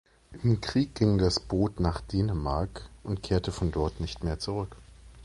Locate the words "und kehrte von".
3.03-3.71